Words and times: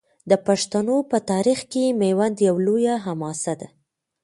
د 0.29 0.31
پښتنو 0.47 0.95
په 1.11 1.17
تاریخ 1.31 1.59
کې 1.71 1.95
میوند 2.01 2.35
یوه 2.47 2.61
لویه 2.65 2.95
حماسه 3.05 3.53
ده. 3.59 3.67